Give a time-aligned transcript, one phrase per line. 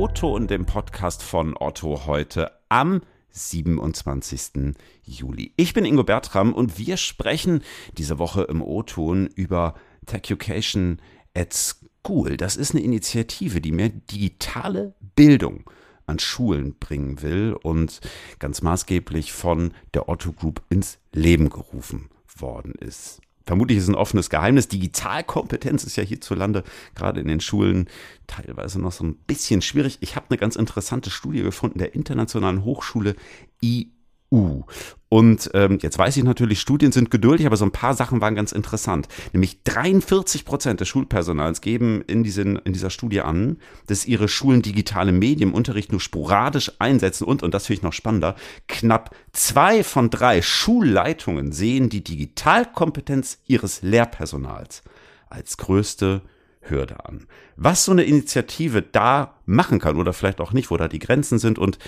[0.00, 3.02] O-Ton, dem Podcast von Otto heute am
[3.32, 4.74] 27.
[5.02, 5.52] Juli.
[5.58, 7.62] Ich bin Ingo Bertram und wir sprechen
[7.98, 9.74] diese Woche im O-Ton über
[10.06, 11.02] Techucation
[11.34, 12.38] at School.
[12.38, 15.68] Das ist eine Initiative, die mehr digitale Bildung
[16.06, 18.00] an Schulen bringen will und
[18.38, 22.08] ganz maßgeblich von der Otto Group ins Leben gerufen
[22.38, 23.20] worden ist
[23.50, 24.68] vermutlich ist es ein offenes Geheimnis.
[24.68, 26.62] Digitalkompetenz ist ja hierzulande
[26.94, 27.88] gerade in den Schulen
[28.28, 29.98] teilweise noch so ein bisschen schwierig.
[30.02, 33.16] Ich habe eine ganz interessante Studie gefunden der Internationalen Hochschule
[33.60, 33.88] IU.
[34.30, 34.62] Uh.
[35.08, 38.36] Und ähm, jetzt weiß ich natürlich, Studien sind geduldig, aber so ein paar Sachen waren
[38.36, 39.08] ganz interessant.
[39.32, 44.62] Nämlich 43 Prozent des Schulpersonals geben in, diesen, in dieser Studie an, dass ihre Schulen
[44.62, 48.36] digitale Medien im Unterricht nur sporadisch einsetzen und, und das finde ich noch spannender,
[48.68, 54.82] knapp zwei von drei Schulleitungen sehen die Digitalkompetenz ihres Lehrpersonals
[55.28, 56.22] als größte
[56.60, 57.26] Hürde an.
[57.56, 61.38] Was so eine Initiative da machen kann oder vielleicht auch nicht, wo da die Grenzen
[61.38, 61.78] sind und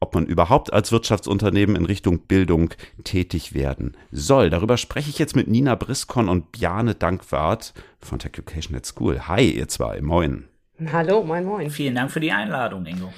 [0.00, 2.70] ob man überhaupt als Wirtschaftsunternehmen in Richtung Bildung
[3.04, 4.50] tätig werden soll.
[4.50, 9.28] Darüber spreche ich jetzt mit Nina Briskon und Bjane Dankwart von Tech Education at School.
[9.28, 10.00] Hi, ihr zwei.
[10.00, 10.48] Moin.
[10.90, 11.70] Hallo, moin, moin.
[11.70, 13.12] Vielen Dank für die Einladung, Ingo.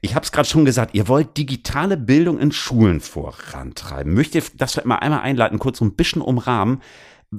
[0.00, 4.14] Ich habe es gerade schon gesagt, ihr wollt digitale Bildung in Schulen vorantreiben.
[4.14, 6.80] Möchtet ihr das mal einmal einleiten, kurz so ein bisschen umrahmen?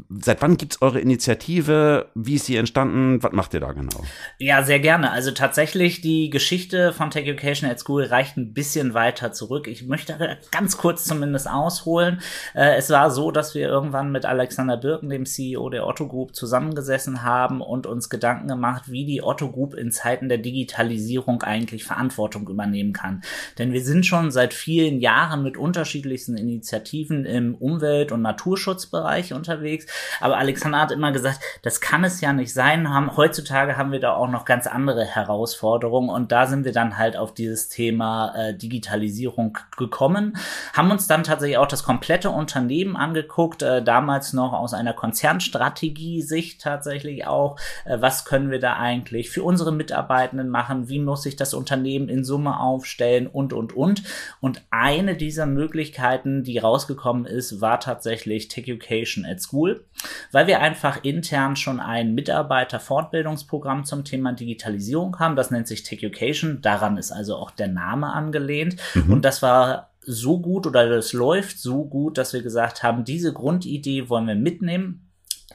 [0.10, 2.08] Seit wann gibt es eure Initiative?
[2.16, 3.22] Wie ist sie entstanden?
[3.22, 4.04] Was macht ihr da genau?
[4.40, 5.12] Ja, sehr gerne.
[5.12, 9.68] Also tatsächlich, die Geschichte von Tech Education at School reicht ein bisschen weiter zurück.
[9.68, 12.22] Ich möchte ganz kurz zumindest ausholen.
[12.56, 16.36] Äh, es war so, dass wir irgendwann mit Alexander Birken, dem CEO der Otto Group,
[16.36, 21.84] zusammengesessen haben und uns Gedanken gemacht, wie die Otto Group in Zeiten der Digitalisierung eigentlich
[21.84, 23.22] Verantwortung übernehmen kann.
[23.60, 29.83] Denn wir sind schon seit vielen Jahren mit unterschiedlichsten Initiativen im Umwelt- und Naturschutzbereich unterwegs
[29.84, 30.20] unterwegs.
[30.20, 32.90] Aber Alexander hat immer gesagt, das kann es ja nicht sein.
[32.90, 36.98] Haben, heutzutage haben wir da auch noch ganz andere Herausforderungen und da sind wir dann
[36.98, 40.38] halt auf dieses Thema äh, Digitalisierung gekommen,
[40.74, 46.62] haben uns dann tatsächlich auch das komplette Unternehmen angeguckt, äh, damals noch aus einer Konzernstrategie-Sicht
[46.62, 51.36] tatsächlich auch, äh, was können wir da eigentlich für unsere Mitarbeitenden machen, wie muss sich
[51.36, 54.04] das Unternehmen in Summe aufstellen und, und, und.
[54.42, 59.73] Und eine dieser Möglichkeiten, die rausgekommen ist, war tatsächlich Tech Education at School
[60.32, 65.36] weil wir einfach intern schon ein Mitarbeiter-Fortbildungsprogramm zum Thema Digitalisierung haben.
[65.36, 66.62] Das nennt sich Tech Education.
[66.62, 68.78] Daran ist also auch der Name angelehnt.
[68.94, 69.14] Mhm.
[69.14, 73.32] Und das war so gut oder das läuft so gut, dass wir gesagt haben, diese
[73.34, 75.03] Grundidee wollen wir mitnehmen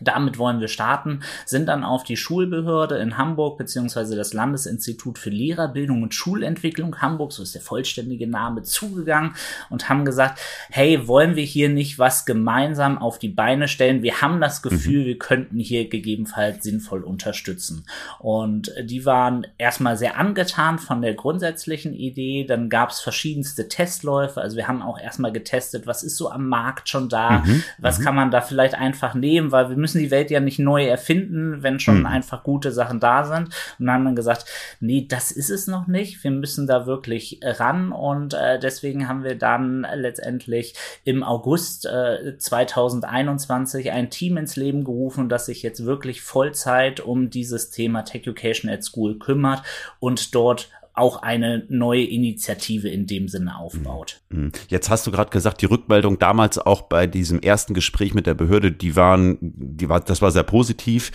[0.00, 5.30] damit wollen wir starten, sind dann auf die Schulbehörde in Hamburg beziehungsweise das Landesinstitut für
[5.30, 9.34] Lehrerbildung und Schulentwicklung Hamburg, so ist der vollständige Name, zugegangen
[9.70, 14.02] und haben gesagt, hey, wollen wir hier nicht was gemeinsam auf die Beine stellen?
[14.02, 14.68] Wir haben das mhm.
[14.68, 15.06] Gefühl, mhm.
[15.06, 17.86] wir könnten hier gegebenenfalls sinnvoll unterstützen.
[18.18, 22.44] Und die waren erstmal sehr angetan von der grundsätzlichen Idee.
[22.44, 24.40] Dann gab es verschiedenste Testläufe.
[24.40, 27.40] Also wir haben auch erstmal getestet, was ist so am Markt schon da?
[27.40, 27.62] Mhm.
[27.78, 28.04] Was mhm.
[28.04, 29.52] kann man da vielleicht einfach nehmen?
[29.52, 32.06] Weil wir müssen müssen die Welt ja nicht neu erfinden, wenn schon mhm.
[32.06, 33.48] einfach gute Sachen da sind.
[33.78, 34.44] Und haben dann gesagt,
[34.80, 36.22] nee, das ist es noch nicht.
[36.22, 37.90] Wir müssen da wirklich ran.
[37.90, 44.84] Und äh, deswegen haben wir dann letztendlich im August äh, 2021 ein Team ins Leben
[44.84, 49.62] gerufen, das sich jetzt wirklich Vollzeit um dieses Thema Tech Education at School kümmert
[50.00, 54.20] und dort auch eine neue Initiative in dem Sinne aufbaut.
[54.28, 54.44] Mhm.
[54.44, 54.52] Mhm.
[54.68, 58.34] Jetzt hast du gerade gesagt, die Rückmeldung damals auch bei diesem ersten Gespräch mit der
[58.34, 61.12] Behörde, die waren, die war, das war sehr positiv.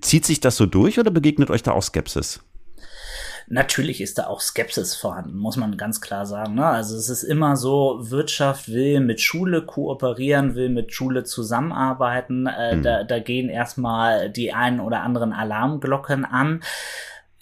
[0.00, 2.40] Zieht sich das so durch oder begegnet euch da auch Skepsis?
[3.46, 6.54] Natürlich ist da auch Skepsis vorhanden, muss man ganz klar sagen.
[6.54, 6.64] Ne?
[6.64, 12.46] Also es ist immer so, Wirtschaft will mit Schule kooperieren, will mit Schule zusammenarbeiten.
[12.46, 12.82] Äh, mhm.
[12.82, 16.62] da, da gehen erstmal die einen oder anderen Alarmglocken an.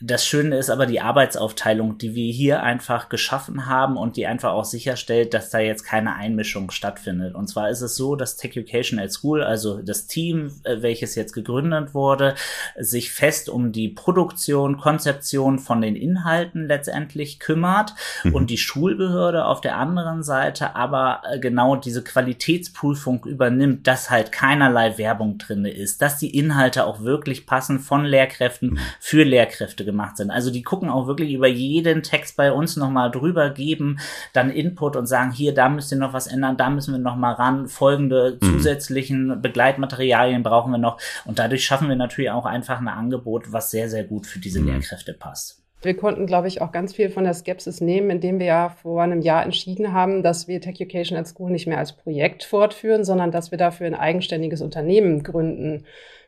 [0.05, 4.53] Das Schöne ist aber die Arbeitsaufteilung, die wir hier einfach geschaffen haben und die einfach
[4.53, 7.35] auch sicherstellt, dass da jetzt keine Einmischung stattfindet.
[7.35, 11.15] Und zwar ist es so, dass Tech Education at School, also das Team, äh, welches
[11.15, 12.35] jetzt gegründet wurde,
[12.77, 17.95] sich fest um die Produktion, Konzeption von den Inhalten letztendlich kümmert
[18.25, 18.35] mhm.
[18.35, 24.33] und die Schulbehörde auf der anderen Seite aber äh, genau diese Qualitätsprüfung übernimmt, dass halt
[24.33, 28.79] keinerlei Werbung drinne ist, dass die Inhalte auch wirklich passen von Lehrkräften mhm.
[29.01, 30.31] für Lehrkräfte gemacht sind.
[30.31, 33.99] Also die gucken auch wirklich über jeden Text bei uns nochmal drüber, geben
[34.33, 37.17] dann Input und sagen, hier, da müsst ihr noch was ändern, da müssen wir noch
[37.17, 38.47] mal ran, folgende mhm.
[38.47, 40.99] zusätzlichen Begleitmaterialien brauchen wir noch.
[41.25, 44.61] Und dadurch schaffen wir natürlich auch einfach ein Angebot, was sehr, sehr gut für diese
[44.61, 44.69] mhm.
[44.69, 45.62] Lehrkräfte passt.
[45.83, 49.03] Wir konnten, glaube ich, auch ganz viel von der Skepsis nehmen, indem wir ja vor
[49.03, 53.05] einem Jahr entschieden haben, dass wir Tech Education at School nicht mehr als Projekt fortführen,
[53.05, 55.85] sondern dass wir dafür ein eigenständiges Unternehmen gründen.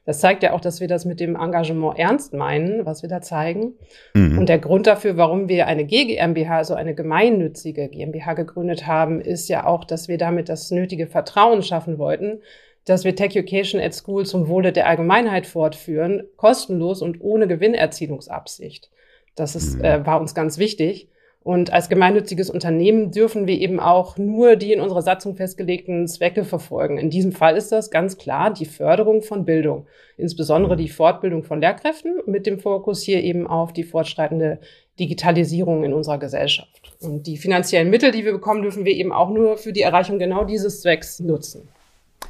[0.06, 3.22] Das zeigt ja auch, dass wir das mit dem Engagement ernst meinen, was wir da
[3.22, 3.74] zeigen.
[4.12, 4.38] Mhm.
[4.38, 9.48] Und der Grund dafür, warum wir eine GmbH, also eine gemeinnützige GmbH gegründet haben, ist
[9.48, 12.40] ja auch, dass wir damit das nötige Vertrauen schaffen wollten,
[12.84, 18.90] dass wir Tech Education at School zum Wohle der Allgemeinheit fortführen, kostenlos und ohne Gewinnerzielungsabsicht.
[19.34, 19.84] Das ist, mhm.
[19.84, 21.08] äh, war uns ganz wichtig.
[21.44, 26.42] Und als gemeinnütziges Unternehmen dürfen wir eben auch nur die in unserer Satzung festgelegten Zwecke
[26.42, 26.96] verfolgen.
[26.96, 29.86] In diesem Fall ist das ganz klar die Förderung von Bildung,
[30.16, 34.58] insbesondere die Fortbildung von Lehrkräften mit dem Fokus hier eben auf die fortschreitende
[34.98, 36.96] Digitalisierung in unserer Gesellschaft.
[37.00, 40.18] Und die finanziellen Mittel, die wir bekommen, dürfen wir eben auch nur für die Erreichung
[40.18, 41.68] genau dieses Zwecks nutzen.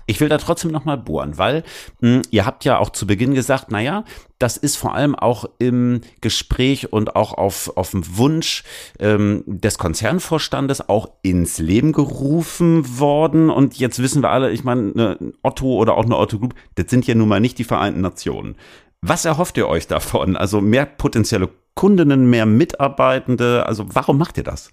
[0.07, 1.65] Ich will da trotzdem nochmal bohren, weil
[2.01, 4.05] mh, hm, ihr habt ja auch zu Beginn gesagt, naja,
[4.39, 8.65] das ist vor allem auch im Gespräch und auch auf, auf dem Wunsch
[8.99, 13.49] ähm, des Konzernvorstandes auch ins Leben gerufen worden.
[13.49, 16.91] Und jetzt wissen wir alle, ich meine, eine Otto oder auch eine Otto Group, das
[16.91, 18.57] sind ja nun mal nicht die Vereinten Nationen.
[19.01, 20.37] Was erhofft ihr euch davon?
[20.37, 23.67] Also mehr potenzielle Kundinnen, mehr Mitarbeitende?
[23.67, 24.71] Also warum macht ihr das?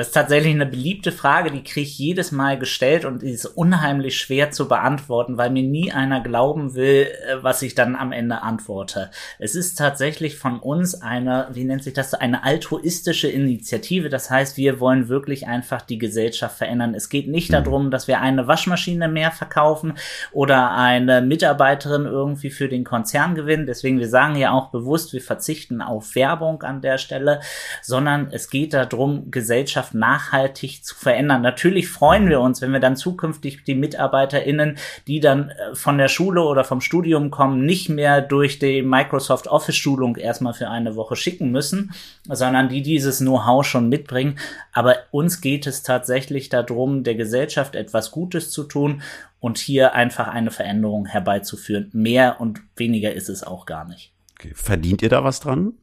[0.00, 3.44] Das ist tatsächlich eine beliebte Frage, die kriege ich jedes Mal gestellt und die ist
[3.44, 8.10] unheimlich schwer zu beantworten, weil mir nie einer glauben will, äh, was ich dann am
[8.10, 9.10] Ende antworte.
[9.38, 14.08] Es ist tatsächlich von uns eine, wie nennt sich das, eine altruistische Initiative.
[14.08, 16.94] Das heißt, wir wollen wirklich einfach die Gesellschaft verändern.
[16.94, 17.56] Es geht nicht mhm.
[17.56, 19.98] darum, dass wir eine Waschmaschine mehr verkaufen
[20.32, 23.66] oder eine Mitarbeiterin irgendwie für den Konzern gewinnen.
[23.66, 27.40] Deswegen, wir sagen ja auch bewusst, wir verzichten auf Werbung an der Stelle,
[27.82, 31.42] sondern es geht darum, Gesellschaft Gesellschaft nachhaltig zu verändern.
[31.42, 34.76] Natürlich freuen wir uns, wenn wir dann zukünftig die MitarbeiterInnen,
[35.06, 39.46] die dann äh, von der Schule oder vom Studium kommen, nicht mehr durch die Microsoft
[39.46, 41.92] Office Schulung erstmal für eine Woche schicken müssen,
[42.24, 44.38] sondern die dieses Know-how schon mitbringen.
[44.72, 49.02] Aber uns geht es tatsächlich darum, der Gesellschaft etwas Gutes zu tun
[49.40, 51.90] und hier einfach eine Veränderung herbeizuführen.
[51.92, 54.12] Mehr und weniger ist es auch gar nicht.
[54.38, 54.52] Okay.
[54.54, 55.74] Verdient ihr da was dran?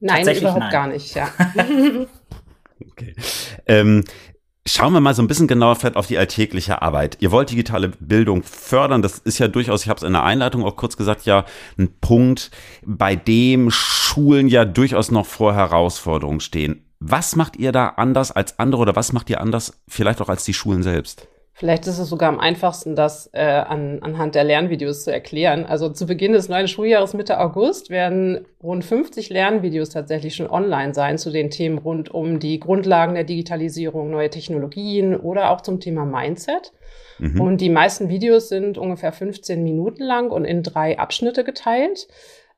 [0.00, 0.72] Nein, überhaupt nein.
[0.72, 1.30] gar nicht, ja.
[2.90, 3.14] Okay.
[3.66, 4.04] Ähm,
[4.66, 7.18] Schauen wir mal so ein bisschen genauer vielleicht auf die alltägliche Arbeit.
[7.20, 9.02] Ihr wollt digitale Bildung fördern.
[9.02, 11.44] Das ist ja durchaus, ich habe es in der Einleitung auch kurz gesagt, ja
[11.78, 12.50] ein Punkt,
[12.82, 16.86] bei dem Schulen ja durchaus noch vor Herausforderungen stehen.
[16.98, 20.44] Was macht ihr da anders als andere oder was macht ihr anders vielleicht auch als
[20.44, 21.28] die Schulen selbst?
[21.56, 25.64] Vielleicht ist es sogar am einfachsten, das äh, an, anhand der Lernvideos zu erklären.
[25.64, 30.94] Also zu Beginn des neuen Schuljahres Mitte August werden rund 50 Lernvideos tatsächlich schon online
[30.94, 35.78] sein zu den Themen rund um die Grundlagen der Digitalisierung, neue Technologien oder auch zum
[35.78, 36.72] Thema Mindset.
[37.20, 37.40] Mhm.
[37.40, 42.08] Und die meisten Videos sind ungefähr 15 Minuten lang und in drei Abschnitte geteilt.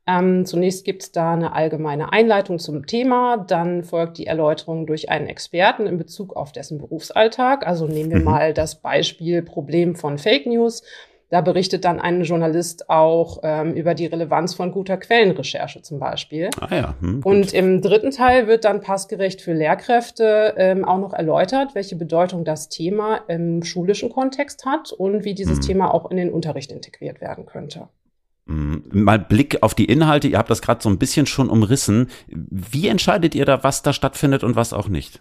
[0.09, 5.11] Ähm, zunächst gibt es da eine allgemeine Einleitung zum Thema, dann folgt die Erläuterung durch
[5.11, 7.67] einen Experten in Bezug auf dessen Berufsalltag.
[7.67, 8.25] Also nehmen wir mhm.
[8.25, 10.83] mal das Beispiel Problem von Fake News.
[11.29, 16.51] Da berichtet dann ein Journalist auch ähm, über die Relevanz von guter Quellenrecherche zum Beispiel.
[16.61, 21.13] Ah ja, hm, Und im dritten Teil wird dann passgerecht für Lehrkräfte ähm, auch noch
[21.13, 25.67] erläutert, welche Bedeutung das Thema im schulischen Kontext hat und wie dieses hm.
[25.67, 27.89] Thema auch in den Unterricht integriert werden könnte.
[28.47, 32.09] Mm, mal Blick auf die Inhalte, ihr habt das gerade so ein bisschen schon umrissen.
[32.29, 35.21] Wie entscheidet ihr da, was da stattfindet und was auch nicht?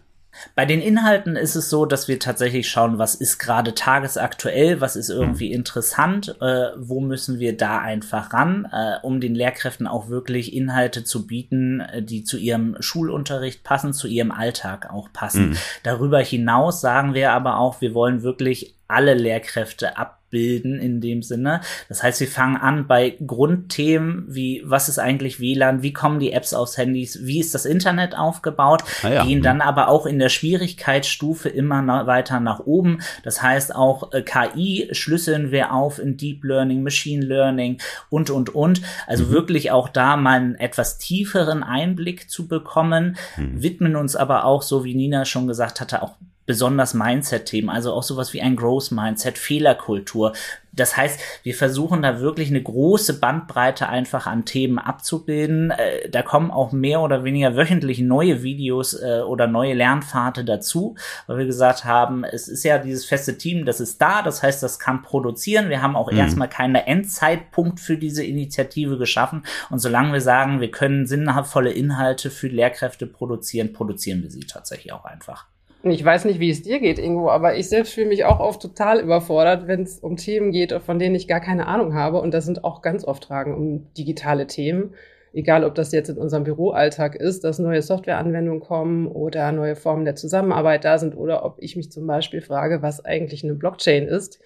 [0.54, 4.95] Bei den Inhalten ist es so, dass wir tatsächlich schauen, was ist gerade tagesaktuell, was
[4.95, 5.56] ist irgendwie mhm.
[5.56, 11.04] interessant, äh, wo müssen wir da einfach ran, äh, um den Lehrkräften auch wirklich Inhalte
[11.04, 15.52] zu bieten, äh, die zu ihrem Schulunterricht passen, zu ihrem Alltag auch passen.
[15.52, 15.57] Mhm.
[15.83, 21.23] Darüber hinaus sagen wir aber auch, wir wollen wirklich alle Lehrkräfte ab bilden in dem
[21.23, 21.61] Sinne.
[21.87, 26.33] Das heißt, wir fangen an bei Grundthemen wie, was ist eigentlich WLAN, wie kommen die
[26.33, 29.23] Apps aufs Handys, wie ist das Internet aufgebaut, ah ja.
[29.23, 32.99] gehen dann aber auch in der Schwierigkeitsstufe immer weiter nach oben.
[33.23, 38.54] Das heißt, auch äh, KI schlüsseln wir auf in Deep Learning, Machine Learning und, und,
[38.54, 38.81] und.
[39.07, 39.30] Also mhm.
[39.30, 43.63] wirklich auch da mal einen etwas tieferen Einblick zu bekommen, mhm.
[43.63, 46.15] widmen uns aber auch, so wie Nina schon gesagt hatte, auch
[46.45, 50.33] besonders Mindset-Themen, also auch sowas wie ein Growth-Mindset, Fehlerkultur.
[50.75, 55.71] Das heißt, wir versuchen da wirklich eine große Bandbreite einfach an Themen abzubilden.
[55.71, 60.95] Äh, da kommen auch mehr oder weniger wöchentlich neue Videos äh, oder neue Lernpfade dazu,
[61.28, 64.61] weil wir gesagt haben, es ist ja dieses feste Team, das ist da, das heißt,
[64.61, 65.69] das kann produzieren.
[65.69, 66.18] Wir haben auch mhm.
[66.18, 69.45] erstmal keinen Endzeitpunkt für diese Initiative geschaffen.
[69.69, 74.92] Und solange wir sagen, wir können sinnvolle Inhalte für Lehrkräfte produzieren, produzieren wir sie tatsächlich
[74.92, 75.47] auch einfach.
[75.87, 78.59] Ich weiß nicht, wie es dir geht, Ingo, aber ich selbst fühle mich auch oft
[78.59, 82.19] total überfordert, wenn es um Themen geht, von denen ich gar keine Ahnung habe.
[82.19, 84.95] Und das sind auch ganz oft Fragen um digitale Themen.
[85.35, 90.06] egal ob das jetzt in unserem Büroalltag ist, dass neue Softwareanwendungen kommen oder neue Formen
[90.06, 94.07] der Zusammenarbeit da sind oder ob ich mich zum Beispiel frage, was eigentlich eine Blockchain
[94.07, 94.39] ist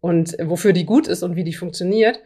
[0.00, 2.20] und wofür die gut ist und wie die funktioniert.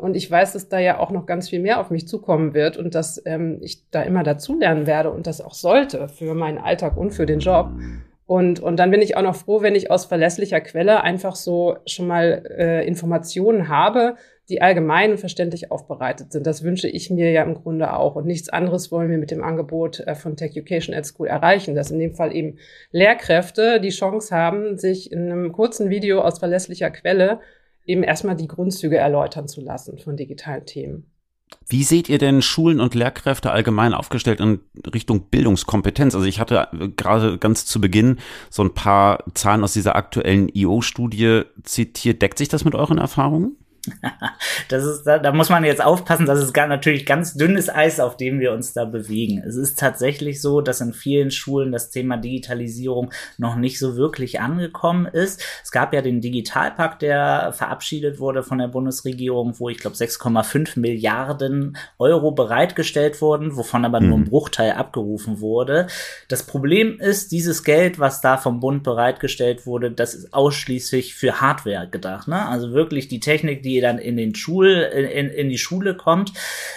[0.00, 2.76] Und ich weiß, dass da ja auch noch ganz viel mehr auf mich zukommen wird
[2.76, 6.96] und dass ähm, ich da immer dazulernen werde und das auch sollte für meinen Alltag
[6.96, 7.70] und für den Job.
[8.30, 11.78] Und, und dann bin ich auch noch froh, wenn ich aus verlässlicher Quelle einfach so
[11.84, 14.14] schon mal äh, Informationen habe,
[14.48, 16.46] die allgemein und verständlich aufbereitet sind.
[16.46, 18.14] Das wünsche ich mir ja im Grunde auch.
[18.14, 21.74] Und nichts anderes wollen wir mit dem Angebot äh, von Tech Education at School erreichen,
[21.74, 22.58] dass in dem Fall eben
[22.92, 27.40] Lehrkräfte die Chance haben, sich in einem kurzen Video aus verlässlicher Quelle
[27.90, 31.10] eben erstmal die Grundzüge erläutern zu lassen von digitalen Themen.
[31.68, 34.60] Wie seht ihr denn Schulen und Lehrkräfte allgemein aufgestellt in
[34.92, 36.14] Richtung Bildungskompetenz?
[36.14, 38.18] Also ich hatte gerade ganz zu Beginn
[38.50, 42.22] so ein paar Zahlen aus dieser aktuellen IO-Studie zitiert.
[42.22, 43.56] Deckt sich das mit euren Erfahrungen?
[44.68, 48.00] das ist, da, da muss man jetzt aufpassen, das ist gar natürlich ganz dünnes Eis,
[48.00, 49.42] auf dem wir uns da bewegen.
[49.46, 54.40] Es ist tatsächlich so, dass in vielen Schulen das Thema Digitalisierung noch nicht so wirklich
[54.40, 55.42] angekommen ist.
[55.64, 60.78] Es gab ja den Digitalpakt, der verabschiedet wurde von der Bundesregierung, wo ich glaube 6,5
[60.78, 64.08] Milliarden Euro bereitgestellt wurden, wovon aber mhm.
[64.08, 64.30] nur ein mhm.
[64.30, 65.86] Bruchteil abgerufen wurde.
[66.28, 71.40] Das Problem ist, dieses Geld, was da vom Bund bereitgestellt wurde, das ist ausschließlich für
[71.40, 72.28] Hardware gedacht.
[72.28, 72.46] Ne?
[72.46, 76.32] Also wirklich die Technik, die die dann in den Schul, in, in die Schule kommt.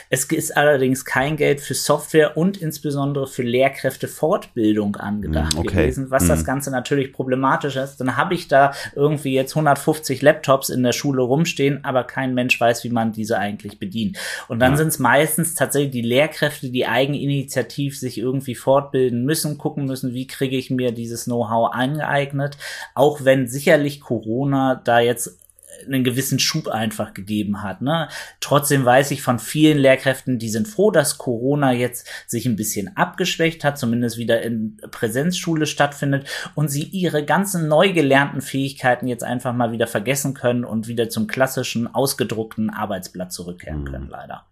[0.10, 5.84] Es ist allerdings kein Geld für Software und insbesondere für Lehrkräftefortbildung angedacht okay.
[5.84, 6.28] gewesen, was mm.
[6.28, 7.98] das Ganze natürlich problematisch ist.
[7.98, 12.60] Dann habe ich da irgendwie jetzt 150 Laptops in der Schule rumstehen, aber kein Mensch
[12.60, 14.18] weiß, wie man diese eigentlich bedient.
[14.48, 14.78] Und dann ja.
[14.78, 20.28] sind es meistens tatsächlich die Lehrkräfte, die eigeninitiativ sich irgendwie fortbilden müssen, gucken müssen, wie
[20.28, 22.58] kriege ich mir dieses Know-how angeeignet,
[22.94, 25.43] auch wenn sicherlich Corona da jetzt
[25.86, 27.82] einen gewissen Schub einfach gegeben hat.
[27.82, 28.08] Ne?
[28.40, 32.96] Trotzdem weiß ich von vielen Lehrkräften, die sind froh, dass Corona jetzt sich ein bisschen
[32.96, 39.24] abgeschwächt hat, zumindest wieder in Präsenzschule stattfindet und sie ihre ganzen neu gelernten Fähigkeiten jetzt
[39.24, 43.86] einfach mal wieder vergessen können und wieder zum klassischen ausgedruckten Arbeitsblatt zurückkehren mhm.
[43.86, 44.46] können, leider.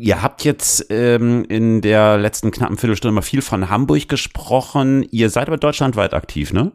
[0.00, 5.04] Ihr habt jetzt ähm, in der letzten knappen Viertelstunde mal viel von Hamburg gesprochen.
[5.10, 6.70] Ihr seid aber deutschlandweit aktiv, ne?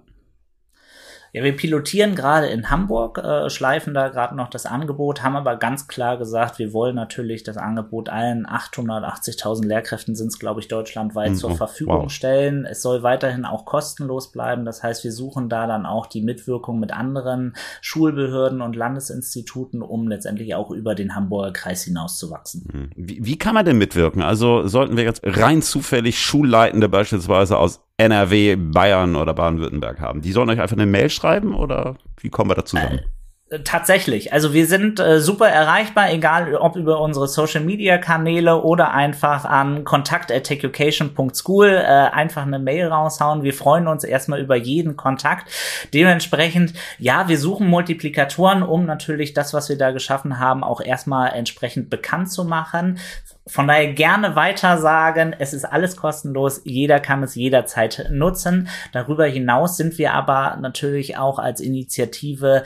[1.36, 5.56] Ja, wir pilotieren gerade in Hamburg, äh, schleifen da gerade noch das Angebot, haben aber
[5.56, 10.68] ganz klar gesagt, wir wollen natürlich das Angebot allen 880.000 Lehrkräften sind es, glaube ich,
[10.68, 11.36] deutschlandweit mhm.
[11.36, 12.12] zur oh, Verfügung wow.
[12.12, 12.66] stellen.
[12.66, 14.64] Es soll weiterhin auch kostenlos bleiben.
[14.64, 20.08] Das heißt, wir suchen da dann auch die Mitwirkung mit anderen Schulbehörden und Landesinstituten, um
[20.08, 22.68] letztendlich auch über den Hamburger Kreis hinauszuwachsen.
[22.72, 22.90] Mhm.
[22.96, 24.22] Wie, wie kann man denn mitwirken?
[24.22, 30.22] Also sollten wir jetzt rein zufällig Schulleitende beispielsweise aus NRW, Bayern oder Baden-Württemberg haben.
[30.22, 33.02] Die sollen euch einfach eine Mail schreiben oder wie kommen wir da zusammen?
[33.64, 34.34] Tatsächlich.
[34.34, 39.46] Also wir sind äh, super erreichbar, egal ob über unsere Social Media Kanäle oder einfach
[39.46, 43.44] an kontakt@education.school äh, einfach eine Mail raushauen.
[43.44, 45.52] Wir freuen uns erstmal über jeden Kontakt.
[45.94, 51.34] Dementsprechend, ja, wir suchen Multiplikatoren, um natürlich das, was wir da geschaffen haben, auch erstmal
[51.34, 52.98] entsprechend bekannt zu machen.
[53.46, 58.70] Von daher gerne weiter sagen, es ist alles kostenlos, jeder kann es jederzeit nutzen.
[58.94, 62.64] Darüber hinaus sind wir aber natürlich auch als Initiative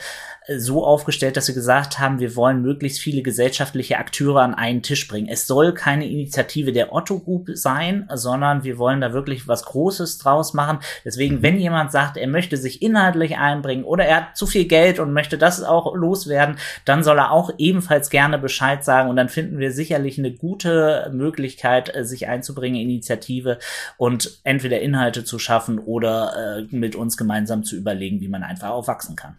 [0.56, 5.06] so aufgestellt, dass wir gesagt haben, wir wollen möglichst viele gesellschaftliche Akteure an einen Tisch
[5.06, 5.28] bringen.
[5.28, 10.16] Es soll keine Initiative der Otto Group sein, sondern wir wollen da wirklich was Großes
[10.18, 10.78] draus machen.
[11.04, 11.42] Deswegen, mhm.
[11.42, 15.12] wenn jemand sagt, er möchte sich inhaltlich einbringen oder er hat zu viel Geld und
[15.12, 19.58] möchte das auch loswerden, dann soll er auch ebenfalls gerne Bescheid sagen und dann finden
[19.58, 23.58] wir sicherlich eine gute Möglichkeit, äh, sich einzubringen, Initiative
[23.98, 28.70] und entweder Inhalte zu schaffen oder äh, mit uns gemeinsam zu überlegen, wie man einfach
[28.70, 29.36] aufwachsen kann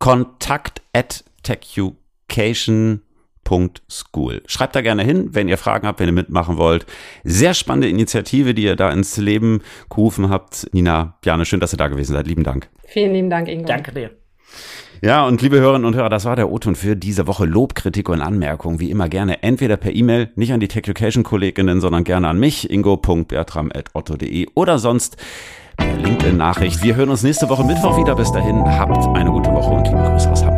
[0.00, 4.42] kontakt at techucation.school.
[4.46, 6.86] Schreibt da gerne hin, wenn ihr Fragen habt, wenn ihr mitmachen wollt.
[7.22, 10.66] Sehr spannende Initiative, die ihr da ins Leben gerufen habt.
[10.72, 12.26] Nina, Bjane, schön, dass ihr da gewesen seid.
[12.26, 12.68] Lieben Dank.
[12.84, 13.66] Vielen lieben Dank, Ingo.
[13.66, 14.10] Danke dir.
[15.02, 17.46] Ja, und liebe Hörerinnen und Hörer, das war der O-Ton für diese Woche.
[17.46, 21.24] Lob, Kritik und Anmerkungen, wie immer gerne entweder per E-Mail, nicht an die Tech Education
[21.24, 25.16] Kolleginnen, sondern gerne an mich, ingo.bertram.otto.de oder sonst
[26.02, 26.82] LinkedIn-Nachricht.
[26.82, 28.14] Wir hören uns nächste Woche Mittwoch wieder.
[28.14, 30.49] Bis dahin, habt eine gute Woche und liebe Grüße aus Hamburg.